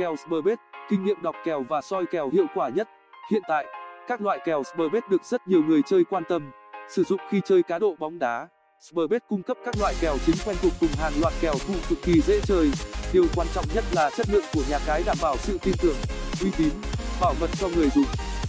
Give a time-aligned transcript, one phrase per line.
[0.00, 0.58] kèo Spurbet
[0.88, 2.88] kinh nghiệm đọc kèo và soi kèo hiệu quả nhất.
[3.30, 3.66] Hiện tại,
[4.08, 6.50] các loại kèo Spurbet được rất nhiều người chơi quan tâm.
[6.88, 8.48] Sử dụng khi chơi cá độ bóng đá
[8.80, 11.98] Spurbet cung cấp các loại kèo chính quen thuộc cùng hàng loạt kèo phụ cực
[12.02, 12.70] kỳ dễ chơi.
[13.12, 15.96] Điều quan trọng nhất là chất lượng của nhà cái đảm bảo sự tin tưởng,
[16.42, 16.72] uy tín,
[17.20, 18.06] bảo mật cho người dùng.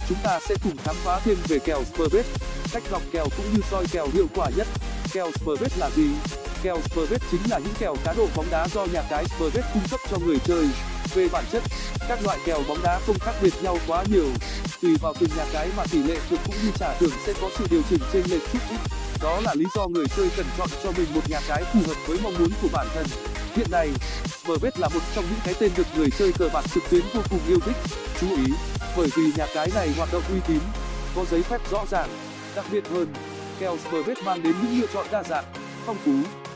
[0.08, 2.26] Chúng ta sẽ cùng khám phá thêm về kèo Spurbet
[2.72, 4.66] cách đọc kèo cũng như soi kèo hiệu quả nhất.
[5.12, 6.08] Kèo Spurbet là gì?
[6.62, 9.82] Kèo Spurbet chính là những kèo cá độ bóng đá do nhà cái Spurbet cung
[9.90, 10.66] cấp cho người chơi
[11.14, 11.62] về bản chất.
[12.08, 14.28] Các loại kèo bóng đá không khác biệt nhau quá nhiều.
[14.82, 17.50] Tùy vào từng nhà cái mà tỷ lệ thưởng cũng như trả thưởng sẽ có
[17.58, 18.76] sự điều chỉnh chênh lệch chút ít.
[19.22, 21.96] Đó là lý do người chơi cần chọn cho mình một nhà cái phù hợp
[22.06, 23.06] với mong muốn của bản thân.
[23.56, 23.88] Hiện nay
[24.62, 27.20] bet là một trong những cái tên được người chơi cờ bạc trực tuyến vô
[27.30, 27.76] cùng yêu thích.
[28.20, 28.52] Chú ý,
[28.96, 30.58] bởi vì nhà cái này hoạt động uy tín,
[31.16, 32.08] có giấy phép rõ ràng.
[32.54, 33.06] Đặc biệt hơn,
[33.58, 33.76] kèo
[34.06, 35.44] bet mang đến những lựa chọn đa dạng,
[35.86, 36.12] phong phú,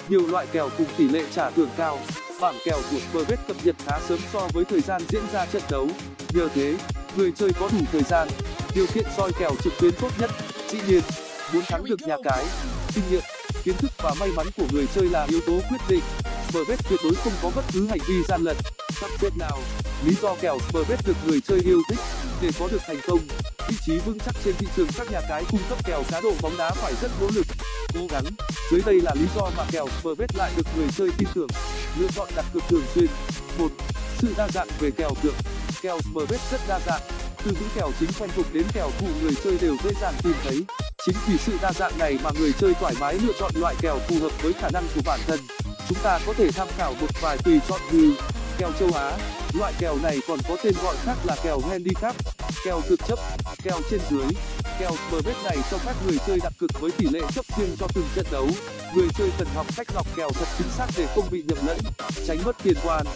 [0.09, 1.99] nhiều loại kèo cùng tỷ lệ trả thưởng cao
[2.41, 5.63] bảng kèo của Spurbet cập nhật khá sớm so với thời gian diễn ra trận
[5.71, 5.89] đấu.
[6.35, 6.77] Nhờ thế,
[7.17, 8.29] người chơi có đủ thời gian,
[8.75, 10.31] điều kiện soi kèo trực tuyến tốt nhất,
[10.71, 11.01] dĩ nhiên,
[11.53, 12.45] muốn thắng được nhà cái,
[12.95, 13.23] kinh nghiệm,
[13.65, 16.03] kiến thức và may mắn của người chơi là yếu tố quyết định.
[16.49, 18.57] Spurbet tuyệt đối không có bất cứ hành vi gian lận
[19.01, 19.59] sắp xếp nào,
[20.05, 21.99] lý do kèo Spurbet được người chơi yêu thích
[22.43, 23.21] để có được thành công.
[23.69, 26.33] Vị trí vững chắc trên thị trường các nhà cái cung cấp kèo cá độ
[26.43, 27.47] bóng đá phải rất nỗ lực,
[27.95, 28.25] cố gắng.
[28.71, 31.49] Dưới đây là lý do mà kèo Spurbet lại được người chơi tin tưởng
[31.99, 33.07] lựa chọn đặt cược thường xuyên.
[33.59, 33.69] Một,
[34.19, 35.35] sự đa dạng về kèo cược
[35.83, 37.01] kèo mbet rất đa dạng.
[37.45, 40.35] Từ những kèo chính quen thuộc đến kèo phụ người chơi đều dễ dàng tìm
[40.45, 40.65] thấy.
[41.07, 43.99] Chính vì sự đa dạng này mà người chơi thoải mái lựa chọn loại kèo
[44.09, 45.41] phù hợp với khả năng của bản thân.
[45.89, 48.15] Chúng ta có thể tham khảo một vài tùy chọn như
[48.59, 49.19] kèo châu á.
[49.59, 52.17] Loại kèo này còn có tên gọi khác là kèo handicap,
[52.65, 53.19] kèo cược chấp
[53.63, 54.27] kèo trên dưới.
[54.79, 57.87] Kèo mbet này cho phép người chơi đặt cược với tỷ lệ chấp riêng cho
[57.95, 58.49] từng trận đấu
[58.95, 61.79] người chơi cần học cách lọc kèo thật chính xác để không bị nhầm lẫn,
[62.27, 63.07] tránh mất tiền quan.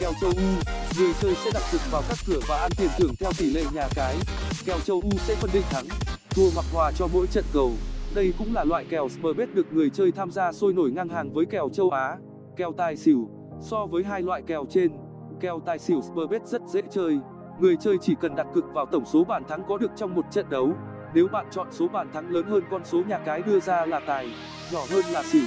[0.00, 3.14] Kèo châu u, người chơi sẽ đặt cược vào các cửa và ăn tiền thưởng
[3.20, 4.16] theo tỷ lệ nhà cái.
[4.64, 5.84] Kèo châu u sẽ phân định thắng,
[6.30, 7.72] thua hoặc hòa cho mỗi trận cầu.
[8.14, 11.32] Đây cũng là loại kèo Spurbet được người chơi tham gia sôi nổi ngang hàng
[11.32, 12.16] với kèo châu á.
[12.56, 13.28] Kèo tài xỉu,
[13.60, 14.92] so với hai loại kèo trên,
[15.40, 17.18] kèo tài xỉu Spurbet rất dễ chơi.
[17.60, 20.24] Người chơi chỉ cần đặt cược vào tổng số bàn thắng có được trong một
[20.30, 20.72] trận đấu
[21.14, 24.00] nếu bạn chọn số bàn thắng lớn hơn con số nhà cái đưa ra là
[24.06, 24.30] tài,
[24.72, 25.42] nhỏ hơn là xỉu.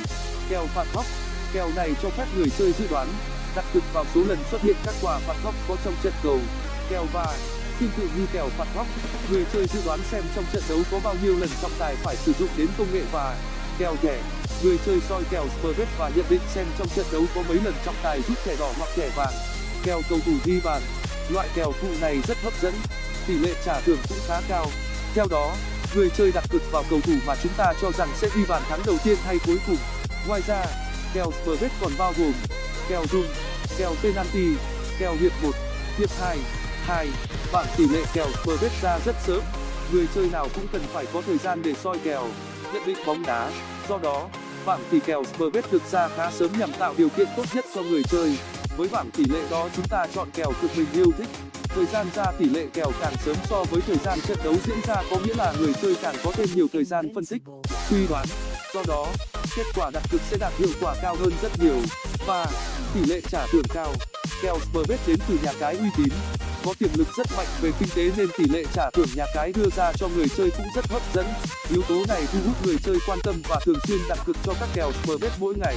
[0.49, 1.05] Kèo phạt góc.
[1.53, 3.07] Kèo này cho phép người chơi dự đoán.
[3.55, 6.39] Đặt cược vào số lần xuất hiện các quả phạt góc có trong trận cầu.
[6.89, 7.37] Kèo và
[7.79, 8.87] tương tự như kèo phạt góc,
[9.31, 12.15] người chơi dự đoán xem trong trận đấu có bao nhiêu lần trọng tài phải
[12.15, 13.35] sử dụng đến công nghệ và
[13.77, 14.21] kèo thẻ.
[14.63, 17.73] Người chơi soi kèo Spurbet và nhận định xem trong trận đấu có mấy lần
[17.85, 19.33] trọng tài rút thẻ đỏ hoặc thẻ vàng.
[19.83, 20.81] Kèo cầu thủ ghi bàn.
[21.29, 22.73] Loại kèo phụ này rất hấp dẫn.
[23.27, 24.65] Tỷ lệ trả thưởng cũng khá cao
[25.15, 25.55] theo đó,
[25.95, 28.61] người chơi đặt cược vào cầu thủ mà chúng ta cho rằng sẽ ghi bàn
[28.69, 29.77] thắng đầu tiên hay cuối cùng.
[30.27, 30.65] Ngoài ra,
[31.13, 32.33] kèo Spurbet còn bao gồm
[32.89, 33.25] kèo rung
[33.77, 34.47] kèo penalty,
[34.99, 35.51] kèo hiệp 1
[35.97, 36.37] hiệp 2
[36.85, 37.07] 2
[37.53, 39.41] bảng tỷ lệ kèo Spurbet ra rất sớm.
[39.91, 42.27] Người chơi nào cũng cần phải có thời gian để soi kèo
[42.73, 43.51] nhận định bóng đá.
[43.89, 44.29] Do đó,
[44.65, 47.81] bảng tỷ kèo Spurbet được ra khá sớm nhằm tạo điều kiện tốt nhất cho
[47.81, 48.37] người chơi.
[48.77, 52.07] Với bảng tỷ lệ đó, chúng ta chọn kèo cực mình yêu thích thời gian
[52.15, 55.17] ra, tỷ lệ kèo càng sớm so với thời gian trận đấu diễn ra có
[55.17, 57.41] nghĩa là người chơi càng có thêm nhiều thời gian phân tích,
[57.89, 58.25] suy đoán.
[58.73, 59.07] Do đó,
[59.55, 61.77] kết quả đặt cược sẽ đạt hiệu quả cao hơn rất nhiều.
[62.27, 62.45] Và
[62.93, 63.93] tỷ lệ trả thưởng cao.
[64.41, 66.09] Kèo Spurbet đến từ nhà cái uy tín,
[66.65, 69.53] có tiềm lực rất mạnh về kinh tế nên tỷ lệ trả thưởng nhà cái
[69.53, 71.25] đưa ra cho người chơi cũng rất hấp dẫn.
[71.69, 74.53] Yếu tố này thu hút người chơi quan tâm và thường xuyên đặt cược cho
[74.59, 75.75] các kèo Spurbet mỗi ngày.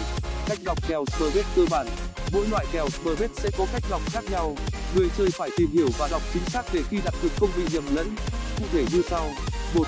[0.49, 1.87] Cách đọc kèo Spurbet cơ bản,
[2.33, 4.57] mỗi loại kèo Spurbet sẽ có cách đọc khác nhau
[4.95, 7.63] người chơi phải tìm hiểu và đọc chính xác để khi đặt cược không bị
[7.73, 8.17] nhầm lẫn.
[8.59, 9.31] Cụ thể như sau.
[9.75, 9.87] Một,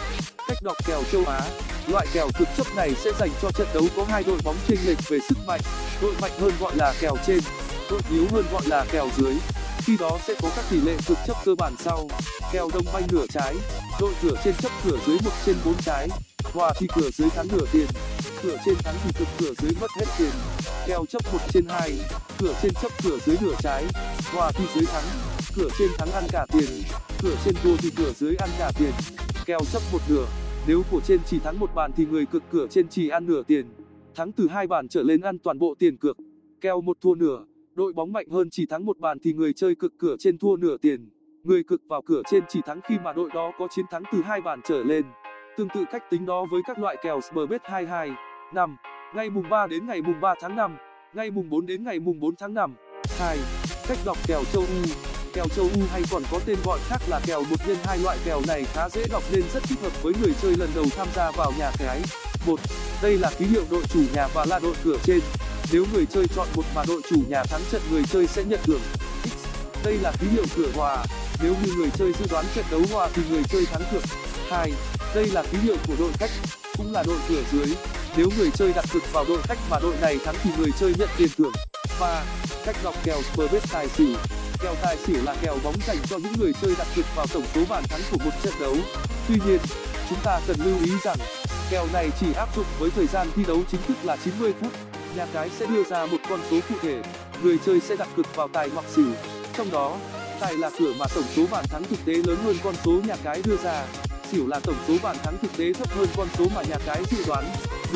[0.49, 1.41] cách đọc kèo châu á.
[1.89, 4.79] Loại kèo cực chấp này sẽ dành cho trận đấu có hai đội bóng chênh
[4.87, 5.61] lệch về sức mạnh,
[6.03, 7.41] đội mạnh hơn gọi là kèo trên,
[7.91, 9.35] đội yếu hơn gọi là kèo dưới.
[9.79, 12.09] Khi đó sẽ có các tỷ lệ cực chấp cơ bản sau.
[12.53, 13.55] Kèo đông banh nửa trái,
[14.01, 16.09] đội cửa trên chấp cửa dưới một trên bốn trái.
[16.55, 17.87] Hòa thì cửa dưới thắng nửa tiền
[18.43, 20.31] cửa trên thắng thì cực cửa dưới mất hết tiền
[20.87, 21.91] kèo chấp một trên hai,
[22.39, 23.85] cửa trên chấp cửa dưới nửa trái,
[24.33, 25.05] hòa thì dưới thắng,
[25.57, 26.83] cửa trên thắng ăn cả tiền,
[27.23, 28.93] cửa trên thua thì cửa dưới ăn cả tiền.
[29.47, 30.27] Kèo chấp một nửa,
[30.69, 33.43] nếu của trên chỉ thắng một bàn thì người cực cửa trên chỉ ăn nửa
[33.43, 33.67] tiền.
[34.15, 36.17] Thắng từ hai bàn trở lên ăn toàn bộ tiền cược.
[36.61, 37.45] Kèo một thua nửa,
[37.75, 40.57] đội bóng mạnh hơn chỉ thắng một bàn thì người chơi cực cửa trên thua
[40.57, 41.11] nửa tiền.
[41.43, 44.23] Người cực vào cửa trên chỉ thắng khi mà đội đó có chiến thắng từ
[44.23, 45.05] hai bàn trở lên.
[45.57, 48.11] Tương tự cách tính đó với các loại kèo Spurbet 22
[48.55, 48.77] 5
[49.15, 50.77] ngày mùng 3 đến ngày mùng 3 tháng 5
[51.15, 52.75] ngày mùng 4 đến ngày mùng 4 tháng 5
[53.19, 53.39] 2
[53.89, 54.83] cách đọc kèo châu U.
[55.35, 57.77] Kèo châu U hay còn có tên gọi khác là kèo một nhân.
[57.85, 60.71] Hai loại kèo này khá dễ đọc nên rất thích hợp với người chơi lần
[60.75, 62.03] đầu tham gia vào nhà cái
[62.47, 62.61] một,
[63.03, 65.21] đây là ký hiệu đội chủ nhà và là đội cửa trên.
[65.73, 68.61] Nếu người chơi chọn một mà đội chủ nhà thắng trận, người chơi sẽ nhận
[68.63, 68.81] thưởng.
[69.25, 69.47] X,
[69.85, 71.05] đây là ký hiệu cửa hòa.
[71.43, 74.03] Nếu như người chơi dự đoán trận đấu hòa thì người chơi thắng cược
[75.15, 76.31] đây là ký hiệu của đội khách,
[76.77, 77.75] cũng là đội cửa dưới
[78.17, 80.95] nếu người chơi đặt cược vào đội khách mà đội này thắng thì người chơi
[80.99, 81.53] nhận tiền thưởng.
[82.65, 84.17] Cách đọc kèo Spurs tài xỉu.
[84.63, 87.43] Kèo tài xỉu là kèo bóng dành cho những người chơi đặt cược vào tổng
[87.55, 88.77] số bàn thắng của một trận đấu.
[89.29, 89.59] Tuy nhiên,
[90.09, 91.17] chúng ta cần lưu ý rằng,
[91.71, 94.73] kèo này chỉ áp dụng với thời gian thi đấu chính thức là 90 phút.
[95.17, 97.03] Nhà cái sẽ đưa ra một con số cụ thể.
[97.43, 99.13] Người chơi sẽ đặt cược vào tài hoặc xỉu.
[99.57, 99.97] Trong đó,
[100.41, 103.17] tài là cửa mà tổng số bàn thắng thực tế lớn hơn con số nhà
[103.25, 103.85] cái đưa ra.
[104.31, 107.03] Xỉu là tổng số bàn thắng thực tế thấp hơn con số mà nhà cái
[107.11, 107.45] dự đoán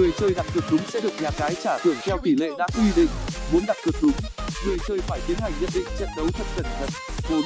[0.01, 2.67] người chơi đặt cược đúng sẽ được nhà cái trả thưởng theo tỷ lệ đã
[2.77, 3.09] quy định.
[3.53, 4.13] Muốn đặt cược đúng,
[4.67, 7.43] người chơi phải tiến hành nhận định trận đấu thật cẩn thận.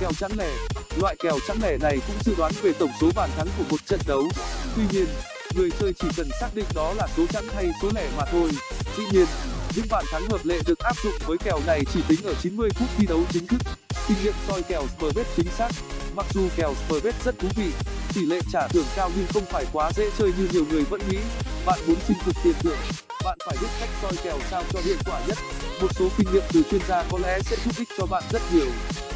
[0.00, 0.50] Kèo chẵn lẻ.
[1.00, 3.86] Loại kèo chẵn lẻ này cũng dự đoán về tổng số bàn thắng của một
[3.86, 4.22] trận đấu.
[4.76, 5.06] Tuy nhiên,
[5.54, 8.50] người chơi chỉ cần xác định đó là số chẵn hay số lẻ mà thôi.
[8.96, 9.26] Dĩ nhiên,
[9.76, 12.70] những bàn thắng hợp lệ được áp dụng với kèo này chỉ tính ở 90
[12.74, 13.60] phút thi đấu chính thức.
[14.08, 15.70] Kinh nghiệm soi kèo Spurs chính xác.
[16.14, 17.70] Mặc dù kèo Spurs rất thú vị,
[18.14, 21.00] tỷ lệ trả thưởng cao nhưng không phải quá dễ chơi như nhiều người vẫn
[21.08, 21.18] nghĩ
[21.66, 22.78] bạn muốn chinh phục tiền thưởng,
[23.24, 25.38] bạn phải biết cách soi kèo sao cho hiệu quả nhất.
[25.80, 28.42] Một số kinh nghiệm từ chuyên gia có lẽ sẽ giúp ích cho bạn rất
[28.52, 28.66] nhiều.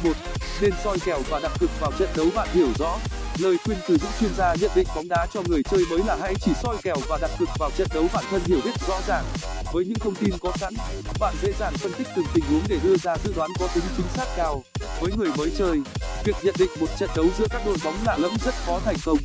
[0.03, 0.13] Một,
[0.61, 2.97] nên soi kèo và đặt cược vào trận đấu bạn hiểu rõ.
[3.39, 6.17] Lời khuyên từ những chuyên gia nhận định bóng đá cho người chơi mới là
[6.21, 9.01] hãy chỉ soi kèo và đặt cược vào trận đấu bản thân hiểu biết rõ
[9.07, 9.25] ràng.
[9.73, 10.73] Với những thông tin có sẵn,
[11.19, 13.83] bạn dễ dàng phân tích từng tình huống để đưa ra dự đoán có tính
[13.97, 14.63] chính xác cao.
[15.01, 15.81] Với người mới chơi,
[16.23, 18.97] việc nhận định một trận đấu giữa các đội bóng lạ lẫm rất khó thành
[19.05, 19.17] công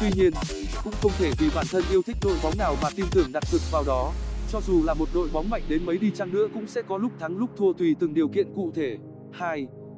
[0.00, 0.32] tuy nhiên,
[0.84, 3.44] cũng không thể vì bản thân yêu thích đội bóng nào mà tin tưởng đặt
[3.52, 4.12] cược vào đó.
[4.52, 6.98] Cho dù là một đội bóng mạnh đến mấy đi chăng nữa cũng sẽ có
[6.98, 8.98] lúc thắng lúc thua tùy từng điều kiện cụ thể.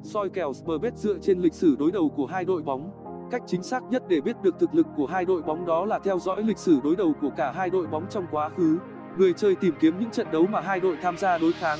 [0.03, 2.91] Soi kèo Spurbet dựa trên lịch sử đối đầu của hai đội bóng.
[3.31, 5.99] Cách chính xác nhất để biết được thực lực của hai đội bóng đó là
[5.99, 8.77] theo dõi lịch sử đối đầu của cả hai đội bóng trong quá khứ,
[9.17, 11.79] người chơi tìm kiếm những trận đấu mà hai đội tham gia đối kháng.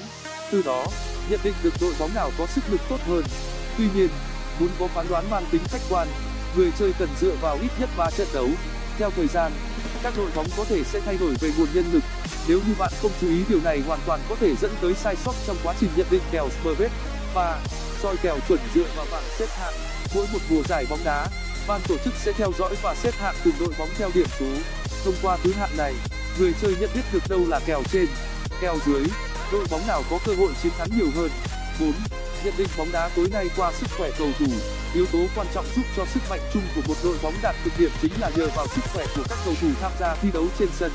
[0.52, 0.86] Từ đó,
[1.30, 3.24] nhận định được đội bóng nào có sức lực tốt hơn.
[3.78, 4.10] Tuy nhiên,
[4.60, 6.08] muốn có phán đoán mang tính khách quan
[6.58, 8.50] người chơi cần dựa vào ít nhất trận đấu.
[8.98, 9.52] Theo thời gian,
[10.04, 12.04] các đội bóng có thể sẽ thay đổi về nguồn nhân lực.
[12.48, 15.16] Nếu như bạn không chú ý điều này hoàn toàn có thể dẫn tới sai
[15.26, 16.92] sót trong quá trình nhận định kèo Spurs
[17.34, 17.62] và
[18.02, 19.74] soi kèo chuẩn dựa vào bảng xếp hạng.
[20.16, 21.28] Mỗi một mùa giải bóng đá,
[21.68, 24.46] ban tổ chức sẽ theo dõi và xếp hạng từng đội bóng theo điểm số.
[25.06, 25.94] Thông qua thứ hạng này,
[26.40, 28.06] người chơi nhận biết được đâu là kèo trên,
[28.62, 29.04] kèo dưới,
[29.52, 31.30] đội bóng nào có cơ hội chiến thắng nhiều hơn.
[32.44, 34.46] Nhận định bóng đá tối nay qua sức khỏe cầu thủ
[34.98, 37.74] yếu tố quan trọng giúp cho sức mạnh chung của một đội bóng đạt cực
[37.80, 40.46] điểm chính là nhờ vào sức khỏe của các cầu thủ tham gia thi đấu
[40.60, 40.92] trên sân.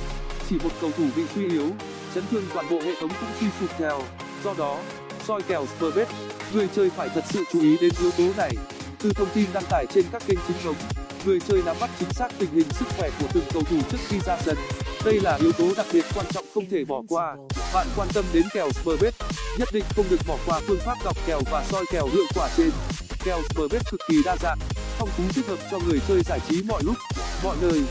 [0.50, 1.70] Chỉ một cầu thủ bị suy yếu,
[2.14, 4.02] chấn thương toàn bộ hệ thống cũng suy sụp theo.
[4.44, 4.78] Do đó,
[5.28, 6.10] soi kèo Spurs,
[6.52, 8.52] người chơi phải thật sự chú ý đến yếu tố này.
[8.98, 10.76] Từ thông tin đăng tải trên các kênh chính thống,
[11.24, 13.98] người chơi nắm bắt chính xác tình hình sức khỏe của từng cầu thủ trước
[14.08, 14.56] khi ra sân.
[15.04, 17.36] Đây là yếu tố đặc biệt quan trọng không thể bỏ qua.
[17.74, 19.16] Bạn quan tâm đến kèo Spurs,
[19.58, 22.48] nhất định không được bỏ qua phương pháp đọc kèo và soi kèo hiệu quả
[22.56, 22.70] trên
[23.26, 24.58] mèo bờ bếp cực kỳ đa dạng,
[24.98, 26.96] phong phú thích hợp cho người chơi giải trí mọi lúc,
[27.44, 27.82] mọi nơi.